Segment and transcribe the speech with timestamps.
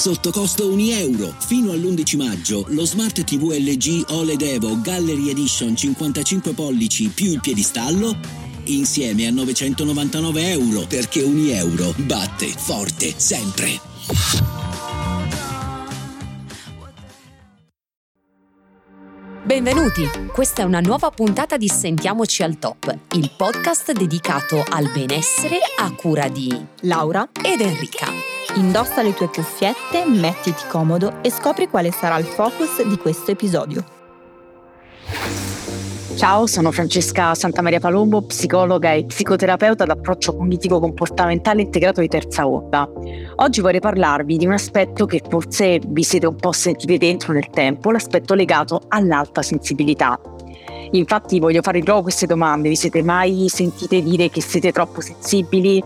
[0.00, 1.34] sotto costo 1 euro.
[1.40, 7.40] Fino all'11 maggio lo Smart TV LG OLED Evo Gallery Edition 55 pollici più il
[7.40, 8.16] piedistallo
[8.64, 13.78] insieme a 999 euro perché 1 euro batte forte sempre.
[19.44, 20.08] Benvenuti!
[20.32, 25.92] Questa è una nuova puntata di Sentiamoci al Top, il podcast dedicato al benessere a
[25.92, 28.39] cura di Laura ed Enrica.
[28.56, 33.84] Indossa le tue cuffiette, mettiti comodo e scopri quale sarà il focus di questo episodio.
[36.16, 42.90] Ciao, sono Francesca Santamaria Palombo, psicologa e psicoterapeuta d'approccio cognitivo-comportamentale integrato di terza onda.
[43.36, 47.48] Oggi vorrei parlarvi di un aspetto che forse vi siete un po' sentiti dentro nel
[47.50, 50.20] tempo, l'aspetto legato all'alta sensibilità.
[50.90, 55.82] Infatti voglio fare proprio queste domande, vi siete mai sentite dire che siete troppo sensibili,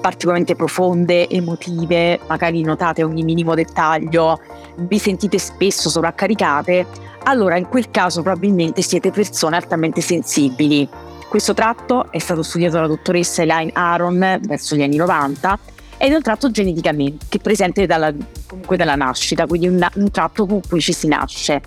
[0.00, 4.40] particolarmente profonde, emotive, magari notate ogni minimo dettaglio,
[4.76, 7.06] vi sentite spesso sovraccaricate?
[7.28, 10.88] allora in quel caso probabilmente siete persone altamente sensibili.
[11.28, 15.58] Questo tratto è stato studiato dalla dottoressa Elaine Aron verso gli anni 90
[15.98, 18.12] ed è un tratto geneticamente che è presente dalla,
[18.46, 21.60] comunque dalla nascita, quindi un, un tratto con cui ci si nasce.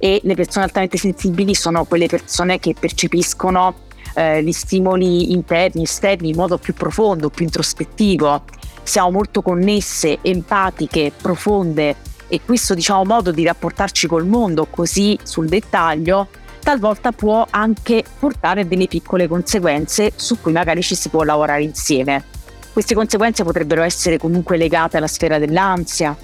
[0.00, 3.86] E le persone altamente sensibili sono quelle persone che percepiscono
[4.18, 8.42] eh, gli stimoli interni, esterni in modo più profondo, più introspettivo.
[8.82, 11.94] Siamo molto connesse, empatiche, profonde
[12.26, 16.26] e questo diciamo, modo di rapportarci col mondo così sul dettaglio
[16.60, 21.62] talvolta può anche portare a delle piccole conseguenze su cui magari ci si può lavorare
[21.62, 22.24] insieme.
[22.72, 26.14] Queste conseguenze potrebbero essere comunque legate alla sfera dell'ansia,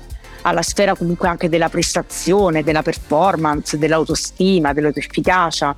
[0.42, 5.76] alla sfera comunque anche della prestazione, della performance, dell'autostima, dell'autoefficacia.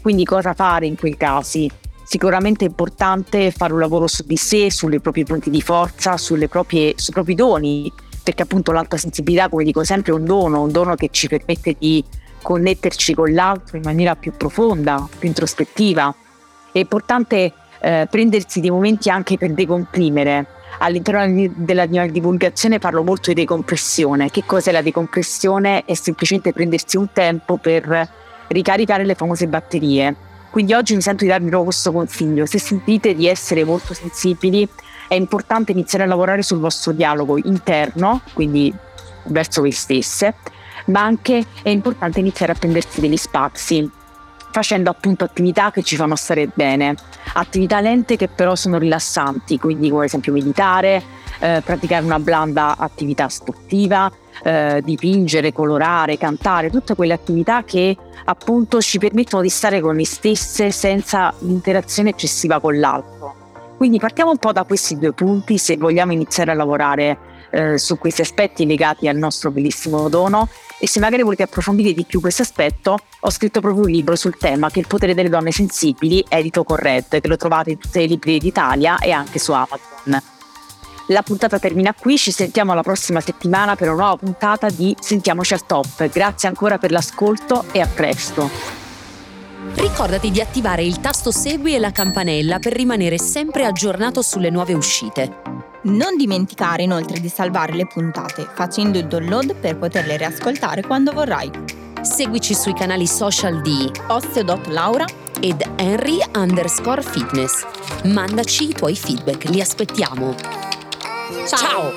[0.00, 1.70] Quindi cosa fare in quei casi?
[2.04, 6.14] Sicuramente è importante fare un lavoro su di sé, sulle proprie punti di forza,
[6.48, 10.72] proprie, sui propri doni, perché appunto l'alta sensibilità, come dico sempre, è un dono, un
[10.72, 12.02] dono che ci permette di
[12.40, 16.14] connetterci con l'altro in maniera più profonda, più introspettiva.
[16.72, 20.46] È importante eh, prendersi dei momenti anche per decomprimere.
[20.78, 24.30] All'interno della mia divulgazione parlo molto di decompressione.
[24.30, 25.84] Che cos'è la decompressione?
[25.84, 28.08] È semplicemente prendersi un tempo per
[28.48, 30.14] ricaricare le famose batterie.
[30.50, 32.46] Quindi oggi mi sento di darvi proprio questo consiglio.
[32.46, 34.68] Se sentite di essere molto sensibili,
[35.06, 38.74] è importante iniziare a lavorare sul vostro dialogo interno, quindi
[39.24, 40.34] verso voi stesse,
[40.86, 43.90] ma anche è importante iniziare a prendersi degli spazi
[44.50, 46.94] facendo appunto attività che ci fanno stare bene,
[47.34, 51.02] attività lente che però sono rilassanti, quindi come ad esempio meditare,
[51.38, 54.10] eh, praticare una blanda attività sportiva,
[54.42, 60.04] eh, dipingere, colorare, cantare, tutte quelle attività che appunto ci permettono di stare con noi
[60.04, 63.34] stesse senza l'interazione eccessiva con l'altro.
[63.76, 67.18] Quindi partiamo un po' da questi due punti se vogliamo iniziare a lavorare
[67.50, 70.48] eh, su questi aspetti legati al nostro bellissimo dono
[70.80, 74.36] e se magari volete approfondire di più questo aspetto ho scritto proprio un libro sul
[74.36, 77.78] tema che è il potere delle donne sensibili edito con Red che lo trovate in
[77.78, 80.37] tutte le librerie d'Italia e anche su Amazon.
[81.10, 85.54] La puntata termina qui, ci sentiamo la prossima settimana per una nuova puntata di Sentiamoci
[85.54, 86.06] al top.
[86.10, 88.50] Grazie ancora per l'ascolto e a presto.
[89.74, 94.74] Ricordati di attivare il tasto Segui e la campanella per rimanere sempre aggiornato sulle nuove
[94.74, 95.40] uscite.
[95.84, 101.50] Non dimenticare inoltre di salvare le puntate facendo il download per poterle riascoltare quando vorrai.
[102.02, 105.06] Seguici sui canali social di Osteo.Laura
[105.40, 107.64] ed Henry underscore fitness.
[108.04, 110.67] Mandaci i tuoi feedback, li aspettiamo.
[111.46, 111.92] 操